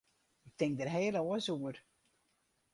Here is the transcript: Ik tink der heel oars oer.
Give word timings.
Ik 0.47 0.53
tink 0.59 0.73
der 0.77 0.91
heel 0.95 1.15
oars 1.25 1.47
oer. 1.55 1.77